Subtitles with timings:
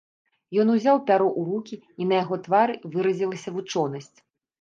[0.61, 4.17] Ён узяў пяро ў рукі, і на яго твары выразілася вучонасць.